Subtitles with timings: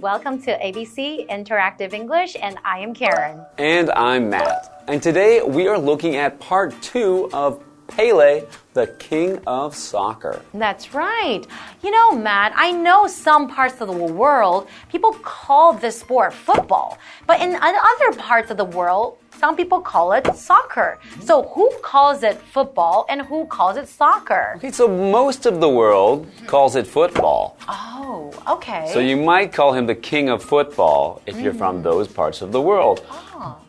[0.00, 3.44] Welcome to ABC Interactive English, and I am Karen.
[3.58, 4.82] And I'm Matt.
[4.88, 10.42] And today we are looking at part two of Pele, the king of soccer.
[10.54, 11.42] That's right.
[11.82, 16.98] You know, Matt, I know some parts of the world people call this sport football,
[17.26, 20.98] but in other parts of the world, some people call it soccer.
[21.20, 24.54] So who calls it football and who calls it soccer?
[24.56, 27.56] Okay, so most of the world calls it football.
[27.66, 28.90] Oh, okay.
[28.92, 31.82] So you might call him the king of football if you're from mm.
[31.82, 33.02] those parts of the world.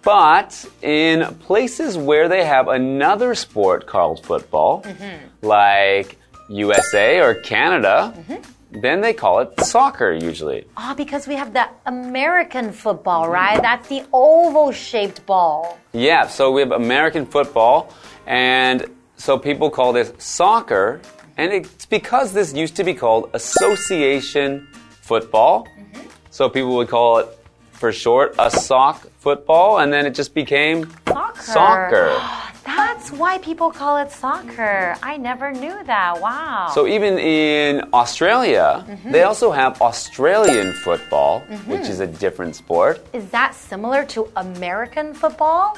[0.01, 5.45] But in places where they have another sport called football, mm-hmm.
[5.45, 6.17] like
[6.49, 8.81] USA or Canada, mm-hmm.
[8.81, 10.65] then they call it soccer usually.
[10.75, 13.61] Ah, because we have the American football, right?
[13.61, 15.77] That's the oval shaped ball.
[15.93, 17.93] Yeah, so we have American football,
[18.27, 18.85] and
[19.15, 20.99] so people call this soccer,
[21.37, 24.67] and it's because this used to be called association
[25.01, 25.67] football.
[25.67, 26.07] Mm-hmm.
[26.31, 27.27] So people would call it
[27.71, 31.41] for short a sock football, and then it just became Soccer.
[31.41, 32.07] soccer.
[32.65, 34.95] That's why people call it soccer.
[35.03, 36.19] I never knew that.
[36.21, 36.69] Wow.
[36.73, 43.03] So even in Australia, they also have Australian football, which is a different sport.
[43.13, 45.77] is that similar to American football?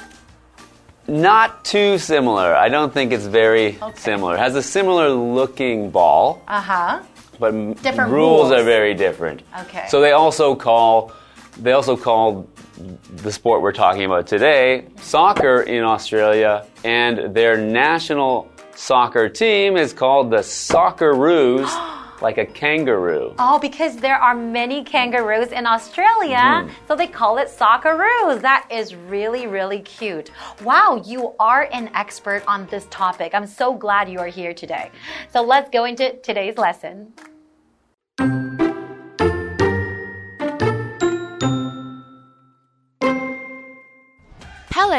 [1.06, 2.54] Not too similar.
[2.54, 4.34] I don't think it's very similar.
[4.36, 6.42] It has a similar looking ball.
[6.48, 7.02] Uh huh.
[7.38, 8.52] but Different rules, rules.
[8.52, 9.42] are very different.
[9.64, 9.84] Okay.
[9.88, 11.12] So they also call
[11.60, 12.46] they also call
[12.76, 19.92] the sport we're talking about today soccer in Australia, and their national soccer team is
[19.92, 21.68] called the Socceroos,
[22.22, 23.34] like a kangaroo.
[23.38, 26.86] Oh, because there are many kangaroos in Australia, mm-hmm.
[26.88, 28.40] so they call it Socceroos.
[28.40, 30.30] That is really, really cute.
[30.62, 33.34] Wow, you are an expert on this topic.
[33.34, 34.90] I'm so glad you are here today.
[35.32, 37.12] So let's go into today's lesson.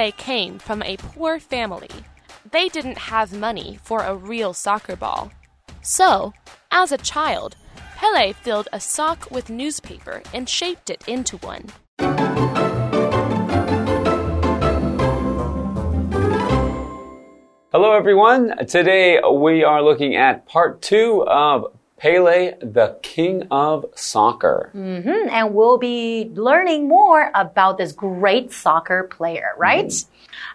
[0.06, 1.90] Pele came from a poor family.
[2.52, 5.32] They didn't have money for a real soccer ball.
[5.82, 6.32] So,
[6.72, 7.56] as a child,
[7.96, 11.72] Pele filled a sock with newspaper and shaped it into one.
[17.72, 18.54] Hello, everyone.
[18.68, 24.70] Today we are looking at part two of Pele, the king of soccer.
[24.76, 29.94] Mhm, And we'll be learning more about this great soccer player, right?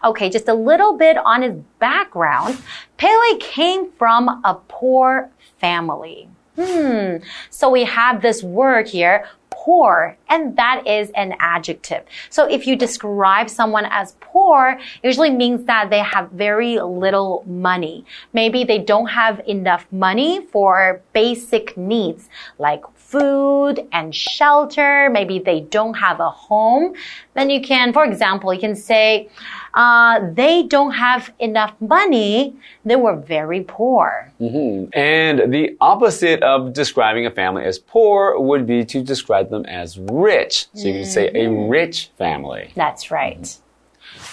[0.05, 2.59] Okay, just a little bit on his background.
[2.99, 6.29] Pele came from a poor family.
[6.57, 7.17] Hmm.
[7.49, 9.25] So we have this word here,
[9.71, 12.03] poor, and that is an adjective.
[12.29, 14.71] So if you describe someone as poor,
[15.03, 18.05] it usually means that they have very little money.
[18.33, 22.29] Maybe they don't have enough money for basic needs
[22.59, 25.11] like food and shelter.
[25.11, 26.95] Maybe they don't have a home.
[27.35, 29.29] Then you can, for example, you can say,
[29.75, 32.55] uh, they don't have enough money.
[32.85, 34.33] They were very poor.
[34.41, 34.91] Mhm.
[34.95, 39.99] And the opposite of describing a family as poor would be to describe them as
[39.99, 40.67] rich.
[40.75, 42.71] So you can say a rich family.
[42.77, 43.45] That's right.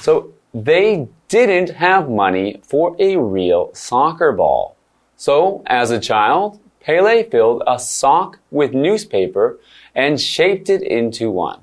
[0.05, 4.75] So they didn't have money for a real soccer ball.
[5.15, 9.59] So as a child, Pele filled a sock with newspaper
[9.93, 11.59] and shaped it into one.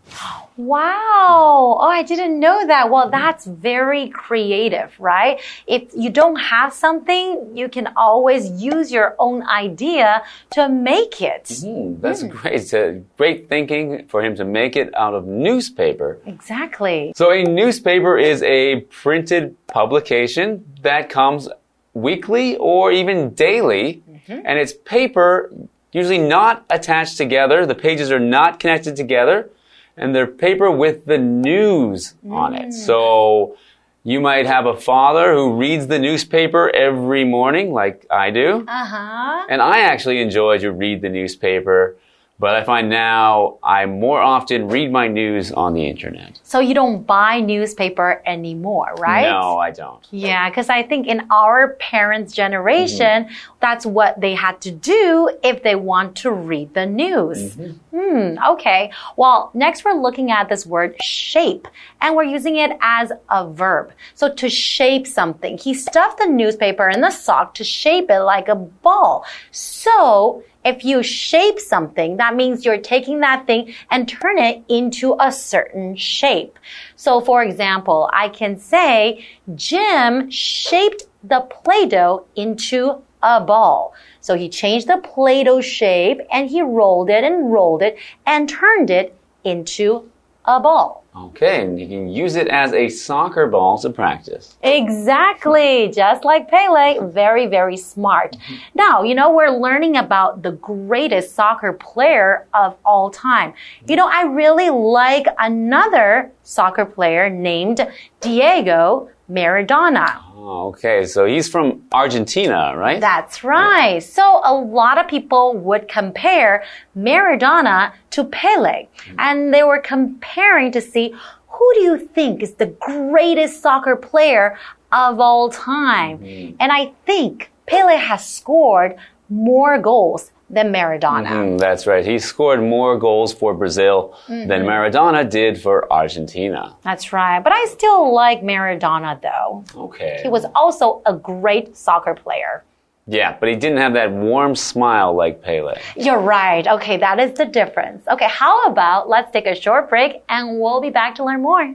[0.59, 1.79] Wow.
[1.81, 2.91] Oh, I didn't know that.
[2.91, 5.41] Well, that's very creative, right?
[5.67, 11.51] If you don't have something, you can always use your own idea to make it.
[11.65, 12.55] Hmm, that's great.
[12.57, 16.21] It's a great thinking for him to make it out of newspaper.
[16.27, 17.15] Exactly.
[17.17, 21.49] So a newspaper is a printed publication that comes
[21.95, 25.51] weekly or even daily, and it's paper
[25.93, 27.65] usually not attached together.
[27.67, 29.51] The pages are not connected together,
[29.97, 32.73] and they're paper with the news on it.
[32.73, 33.57] So
[34.03, 38.65] you might have a father who reads the newspaper every morning, like I do.
[38.69, 39.47] Uh huh.
[39.49, 41.97] And I actually enjoy to read the newspaper,
[42.45, 46.41] but I find now I more often read my news on the internet.
[46.43, 49.31] So you don't buy newspaper anymore, right?
[49.31, 50.07] No, I don't.
[50.11, 53.31] Yeah, because I think in our parents' generation,
[53.63, 57.55] that's what they had to do if they want to read the news.
[57.95, 58.93] Hmm, okay.
[59.17, 61.67] Well, next we're looking at this word shape,
[62.03, 63.91] and we're using it as a verb.
[64.15, 65.57] So to shape something.
[65.57, 69.25] He stuffed the newspaper in the sock to shape it like a ball.
[69.51, 75.17] So, if you shape something, that means you're taking that thing and turn it into
[75.21, 76.59] a certain shape.
[76.97, 83.95] So, for example, I can say, Jim shaped the Play Doh into a ball.
[84.21, 87.97] So he changed the Play Doh shape and he rolled it and rolled it
[88.27, 90.11] and turned it into
[90.45, 91.05] a ball.
[91.17, 94.57] Okay, and you can use it as a soccer ball to practice.
[94.65, 96.99] Exactly, just like Pele.
[97.13, 98.33] Very, very smart.
[98.33, 98.55] Mm-hmm.
[98.75, 103.55] Now, you know, we're learning about the greatest soccer player of all time.
[103.87, 107.87] You know, I really like another soccer player named
[108.21, 110.21] Diego Maradona.
[110.35, 113.01] Oh, okay, so he's from Argentina, right?
[113.01, 114.03] That's right.
[114.03, 116.65] So a lot of people would compare
[116.97, 118.89] Maradona to Pele.
[119.07, 119.17] Hmm.
[119.19, 121.15] And they were comparing to see
[121.49, 124.59] who do you think is the greatest soccer player
[124.93, 126.19] of all time?
[126.19, 126.57] Hmm.
[126.61, 128.97] And I think Pele has scored
[129.31, 131.27] more goals than Maradona.
[131.27, 132.05] Mm, that's right.
[132.07, 136.75] He scored more goals for Brazil than Maradona did for Argentina.
[136.83, 137.41] That's right.
[137.43, 139.65] But I still like Maradona though.
[139.77, 140.21] Okay.
[140.23, 142.65] He was also a great soccer player.
[143.07, 145.75] yeah, but he didn't have that warm smile like Pele.
[145.97, 146.67] You're right.
[146.67, 148.01] Okay, that is the difference.
[148.09, 151.75] Okay, how about let's take a short break and we'll be back to learn more.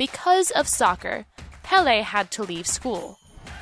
[0.00, 1.26] Because of soccer,
[1.62, 3.18] Pele had to leave school.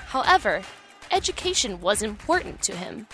[0.06, 0.62] However,
[1.10, 3.08] education was important to him.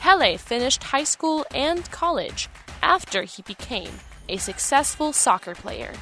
[0.00, 2.48] Pele finished high school and college
[2.80, 3.92] after he became
[4.30, 5.92] a successful soccer player.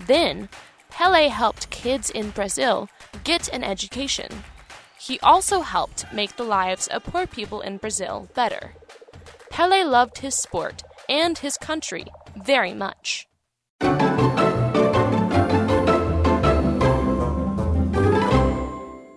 [0.00, 0.48] Then,
[0.88, 2.88] Pele helped kids in Brazil
[3.22, 4.30] get an education.
[4.98, 8.72] He also helped make the lives of poor people in Brazil better.
[9.50, 12.06] Pele loved his sport and his country
[12.42, 13.28] very much.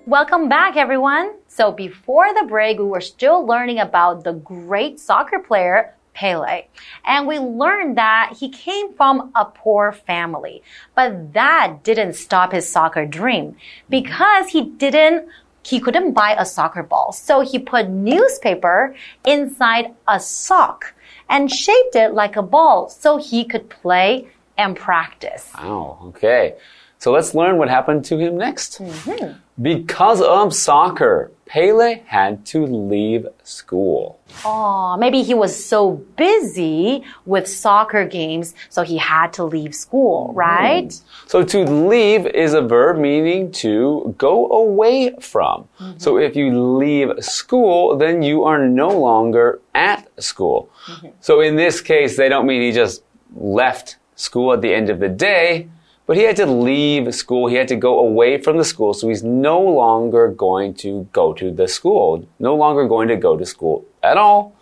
[0.07, 1.33] Welcome back, everyone.
[1.50, 6.68] So, before the break, we were still learning about the great soccer player, Pele.
[7.04, 10.63] And we learned that he came from a poor family.
[10.95, 13.57] But that didn't stop his soccer dream
[13.89, 15.27] because he didn't
[15.62, 17.12] he couldn't buy a soccer ball.
[17.12, 18.95] So he put newspaper
[19.25, 20.95] inside a sock
[21.27, 25.51] and shaped it like a ball so he could play and practice.
[25.57, 26.56] Wow, okay.
[26.98, 28.80] So let's learn what happened to him next.
[28.80, 29.39] Mm-hmm.
[29.59, 34.19] Because of soccer, Pele had to leave school.
[34.45, 40.27] Oh, maybe he was so busy with soccer games, so he had to leave school,
[40.27, 40.38] hmm.
[40.38, 41.01] right?
[41.25, 45.68] So to leave is a verb meaning to go away from.
[45.80, 45.98] Mm-hmm.
[45.98, 50.69] So if you leave school, then you are no longer at school.
[50.88, 51.07] Mm-hmm.
[51.21, 53.04] So in this case, they don't mean he just
[53.36, 55.69] left school at the end of the day,
[56.07, 57.48] but he had to leave school.
[57.48, 58.94] He had to go away from the school.
[58.94, 63.38] So he's no longer going to go to the school, no longer going to go
[63.38, 64.56] to school at all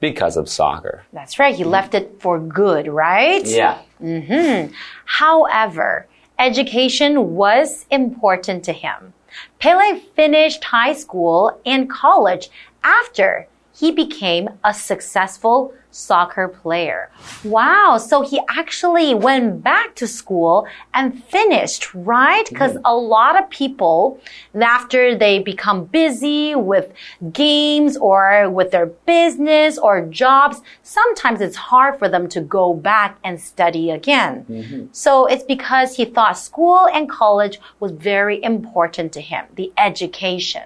[0.00, 1.04] because of soccer.
[1.12, 1.54] That's right.
[1.56, 3.46] He left it for good, right?
[3.46, 3.78] Yeah.
[4.00, 4.70] Mm -hmm.
[5.06, 6.06] However,
[6.38, 9.14] education was important to him.
[9.58, 12.50] Pele finished high school and college
[12.82, 17.10] after he became a successful soccer player.
[17.44, 17.98] Wow.
[17.98, 22.44] So he actually went back to school and finished, right?
[22.46, 22.54] Mm-hmm.
[22.54, 24.18] Because a lot of people,
[24.60, 26.92] after they become busy with
[27.32, 33.18] games or with their business or jobs, sometimes it's hard for them to go back
[33.22, 34.46] and study again.
[34.48, 34.86] Mm-hmm.
[34.92, 40.64] So it's because he thought school and college was very important to him, the education.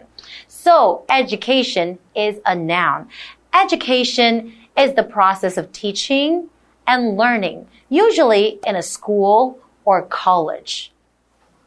[0.67, 3.09] So education is a noun.
[3.55, 6.51] Education is the process of teaching
[6.89, 10.91] and learning, usually in a school or college.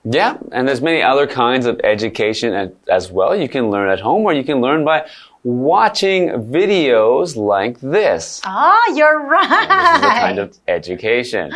[0.03, 3.33] Yeah, and there's many other kinds of education as well.
[3.33, 5.07] You can learn at home or you can learn by
[5.45, 8.41] watching videos like this.
[8.43, 9.69] Ah, you're right.
[9.69, 11.53] This is a kind of education.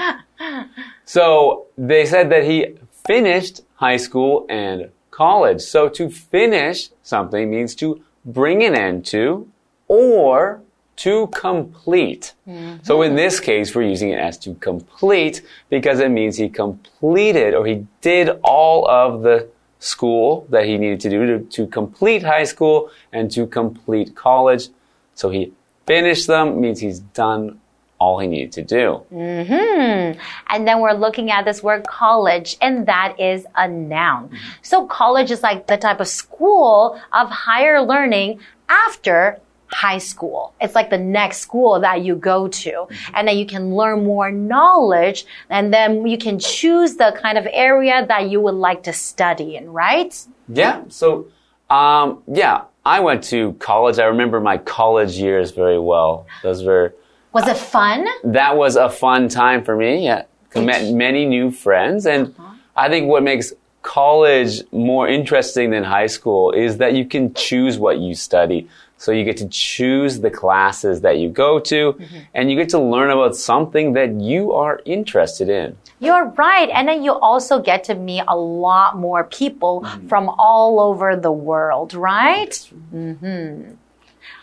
[1.04, 5.62] So they said that he finished high school and college.
[5.62, 9.48] So to finish something means to bring an end to
[9.88, 10.62] or
[10.96, 12.34] to complete.
[12.48, 12.84] Mm-hmm.
[12.84, 17.54] So in this case, we're using it as to complete because it means he completed
[17.54, 22.24] or he did all of the school that he needed to do to, to complete
[22.24, 24.70] high school and to complete college.
[25.16, 25.52] So he
[25.86, 27.60] finished them means he's done
[28.04, 28.86] all he needed to do.
[29.10, 30.20] Hmm.
[30.52, 34.30] And then we're looking at this word college, and that is a noun.
[34.62, 40.54] So college is like the type of school of higher learning after high school.
[40.60, 44.30] It's like the next school that you go to, and then you can learn more
[44.32, 48.94] knowledge, and then you can choose the kind of area that you would like to
[48.94, 50.14] study in, right?
[50.50, 50.84] Yeah.
[50.90, 51.28] So,
[51.70, 53.98] um, yeah, I went to college.
[53.98, 56.28] I remember my college years very well.
[56.44, 56.94] Those were
[57.34, 58.06] Was it fun?
[58.24, 60.06] That was a fun time for me.
[60.06, 60.24] Yeah.
[60.56, 62.06] Met many new friends.
[62.06, 62.54] And uh-huh.
[62.76, 67.78] I think what makes college more interesting than high school is that you can choose
[67.78, 68.70] what you study.
[68.98, 72.20] So you get to choose the classes that you go to mm-hmm.
[72.34, 75.76] and you get to learn about something that you are interested in.
[76.00, 76.70] You're right.
[76.70, 80.08] And then you also get to meet a lot more people mm-hmm.
[80.08, 82.52] from all over the world, right?
[82.94, 83.74] Mm-hmm.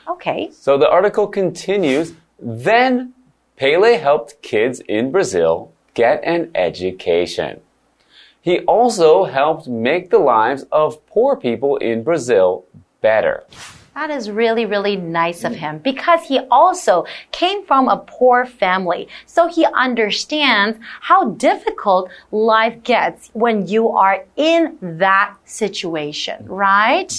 [0.09, 0.51] Okay.
[0.53, 2.13] So the article continues.
[2.41, 3.15] Then
[3.57, 7.61] Pele helped kids in Brazil get an education.
[8.41, 12.65] He also helped make the lives of poor people in Brazil
[13.03, 13.45] better.
[13.95, 19.09] That is really, really nice of him because he also came from a poor family.
[19.27, 27.13] So he understands how difficult life gets when you are in that situation, right?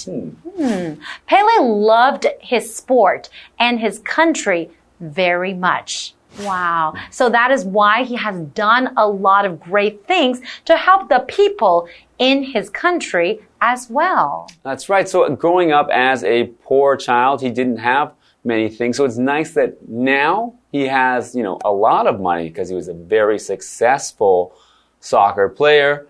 [0.56, 0.94] Hmm.
[1.26, 3.28] Pele loved his sport
[3.60, 4.70] and his country
[5.02, 6.14] very much.
[6.40, 6.94] Wow.
[7.10, 11.20] So that is why he has done a lot of great things to help the
[11.28, 14.48] people in his country as well.
[14.62, 15.08] That's right.
[15.08, 18.96] So growing up as a poor child, he didn't have many things.
[18.96, 22.74] So it's nice that now he has, you know, a lot of money because he
[22.74, 24.54] was a very successful
[25.00, 26.08] soccer player.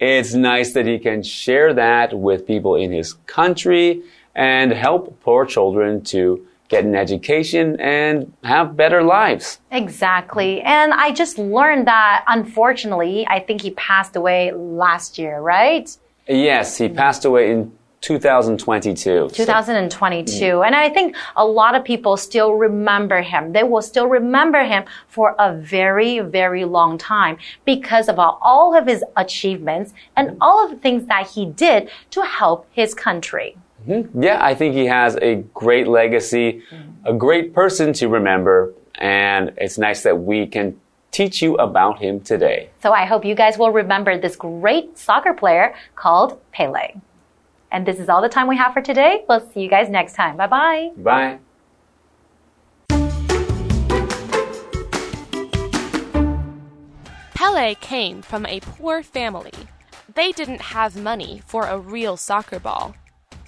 [0.00, 4.02] It's nice that he can share that with people in his country
[4.34, 9.58] and help poor children to get an education and have better lives.
[9.72, 10.60] Exactly.
[10.62, 15.88] And I just learned that unfortunately, I think he passed away last year, right?
[16.28, 19.30] Yes, he passed away in 2022.
[19.30, 20.62] 2022.
[20.62, 23.52] And I think a lot of people still remember him.
[23.52, 28.86] They will still remember him for a very, very long time because of all of
[28.86, 33.56] his achievements and all of the things that he did to help his country.
[33.88, 34.22] Mm-hmm.
[34.22, 36.62] Yeah, I think he has a great legacy,
[37.04, 40.78] a great person to remember, and it's nice that we can
[41.10, 42.68] teach you about him today.
[42.82, 47.00] So I hope you guys will remember this great soccer player called Pele.
[47.72, 49.24] And this is all the time we have for today.
[49.28, 50.36] We'll see you guys next time.
[50.36, 50.90] Bye bye.
[50.96, 51.38] Bye.
[57.34, 59.52] Pele came from a poor family.
[60.14, 62.94] They didn't have money for a real soccer ball.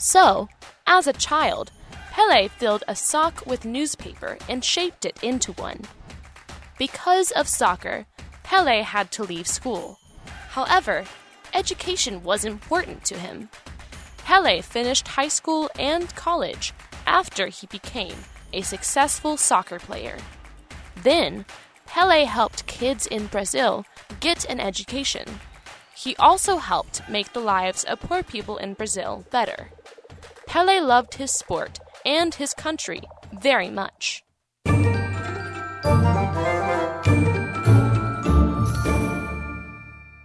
[0.01, 0.49] So,
[0.87, 1.73] as a child,
[2.11, 5.83] Pele filled a sock with newspaper and shaped it into one.
[6.79, 8.07] Because of soccer,
[8.43, 9.99] Pele had to leave school.
[10.53, 11.05] However,
[11.53, 13.51] education was important to him.
[14.25, 16.73] Pele finished high school and college
[17.07, 18.17] after he became
[18.55, 20.17] a successful soccer player.
[21.03, 21.45] Then,
[21.85, 23.85] Pele helped kids in Brazil
[24.21, 25.41] get an education.
[25.95, 29.69] He also helped make the lives of poor people in Brazil better.
[30.50, 33.02] Pele loved his sport and his country
[33.42, 34.24] very much.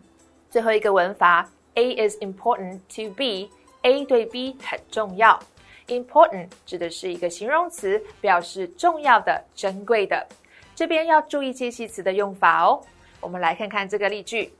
[0.49, 3.49] 最后一个文法，A is important to B。
[3.83, 5.39] A 对 B 很重要。
[5.87, 10.25] Important 指的是一个形容词，表示重要的、珍贵的。
[10.75, 12.81] 这边要注意介系词的用法哦。
[13.19, 14.53] 我们来看看这个例句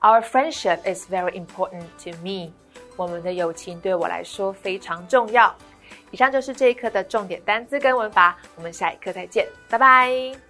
[0.00, 2.52] ：Our friendship is very important to me.
[2.96, 5.54] 我们的友情对我来说非常重要。
[6.10, 10.49] 以上就是这一课的重点单词跟文法，我们下一课再见，拜拜。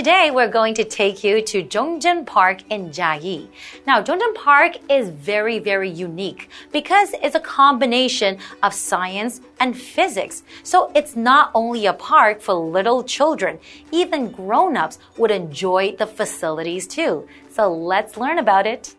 [0.00, 3.48] Today, we're going to take you to Zhongzheng Park in Jiayi.
[3.86, 10.42] Now, Zhongzheng Park is very, very unique because it's a combination of science and physics.
[10.62, 13.58] So it's not only a park for little children,
[13.92, 17.28] even grown-ups would enjoy the facilities too.
[17.50, 18.96] So let's learn about it.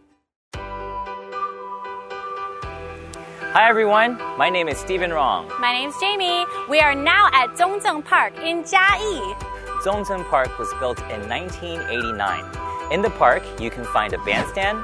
[3.53, 5.49] Hi everyone, my name is Stephen Rong.
[5.59, 6.45] My name's Jamie.
[6.69, 9.50] We are now at Zhongzheng Park in Jiayi.
[9.83, 12.45] Zhongzheng Park was built in 1989.
[12.91, 14.83] In the park, you can find a bandstand,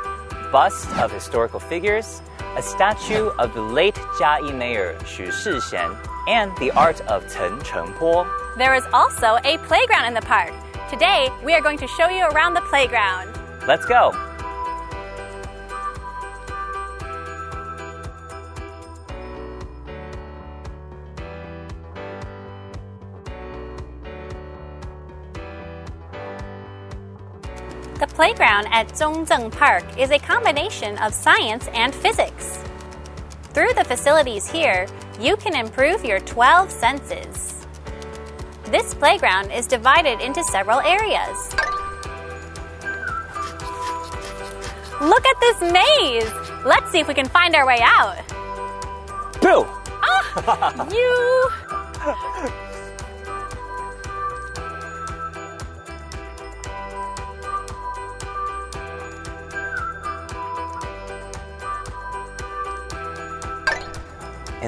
[0.51, 2.21] bust of historical figures,
[2.55, 5.95] a statue of the late Jiayi mayor Xu Shixian,
[6.27, 8.27] and the art of Chen Chengpo.
[8.57, 10.53] There is also a playground in the park.
[10.89, 13.37] Today, we are going to show you around the playground.
[13.67, 14.26] Let's go!
[28.17, 32.63] Playground at Zhongzheng Park is a combination of science and physics.
[33.53, 34.87] Through the facilities here,
[35.19, 37.63] you can improve your 12 senses.
[38.71, 41.37] This playground is divided into several areas.
[44.99, 46.33] Look at this maze!
[46.65, 48.17] Let's see if we can find our way out.
[49.41, 49.67] Boo!
[50.01, 50.89] Ah!
[50.91, 52.63] you!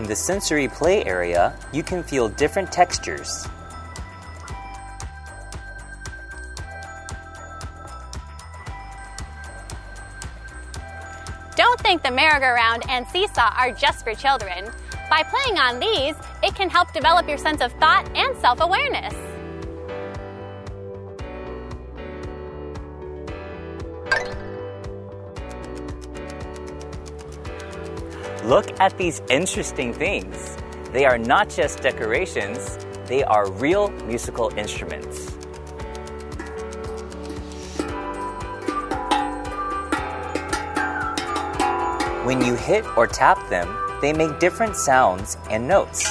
[0.09, 3.47] the sensory play area, you can feel different textures.
[11.55, 14.65] Don't think the merry-go-round and seesaw are just for children.
[15.09, 18.61] By playing on these, it can help develop your sense of thought and self
[28.49, 30.57] Look at these interesting things.
[30.91, 35.29] They are not just decorations, they are real musical instruments.
[42.25, 43.69] When you hit or tap them,
[44.01, 46.03] they make different sounds and notes.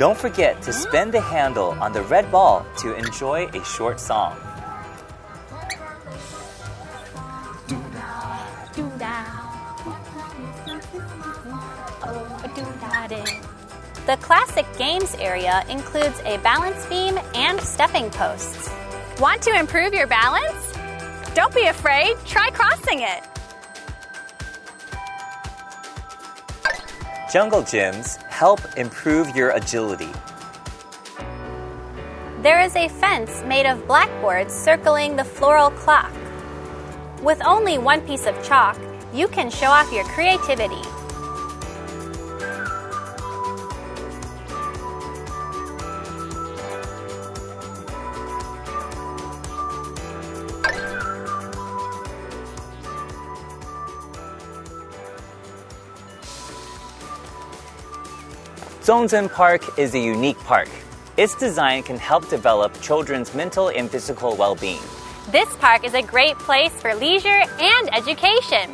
[0.00, 4.34] Don't forget to spin the handle on the red ball to enjoy a short song.
[14.06, 18.70] The classic games area includes a balance beam and stepping posts.
[19.20, 20.72] Want to improve your balance?
[21.34, 23.20] Don't be afraid, try crossing it.
[27.30, 30.08] Jungle gyms help improve your agility.
[32.40, 36.10] There is a fence made of blackboards circling the floral clock.
[37.22, 38.78] With only one piece of chalk,
[39.12, 40.80] you can show off your creativity.
[58.90, 60.68] Zhongzheng Park is a unique park.
[61.16, 64.82] Its design can help develop children's mental and physical well being.
[65.30, 68.68] This park is a great place for leisure and education.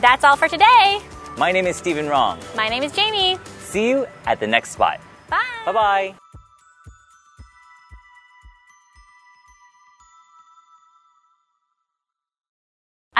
[0.00, 0.98] That's all for today.
[1.38, 2.40] My name is Stephen Rong.
[2.56, 3.38] My name is Jamie.
[3.60, 4.98] See you at the next spot.
[5.28, 5.62] Bye.
[5.64, 6.19] Bye bye.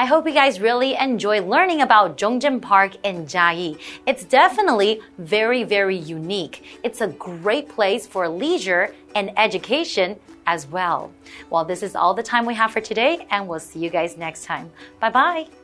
[0.00, 3.78] I hope you guys really enjoy learning about Zhongzheng Park in Jiayi.
[4.06, 6.80] It's definitely very, very unique.
[6.82, 11.12] It's a great place for leisure and education as well.
[11.50, 14.16] Well, this is all the time we have for today, and we'll see you guys
[14.16, 14.70] next time.
[15.00, 15.59] Bye bye.